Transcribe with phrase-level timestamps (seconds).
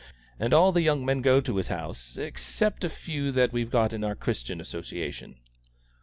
[0.39, 3.93] And all the young men go to his house, except a few that we've got
[3.93, 5.35] in our Christian Association."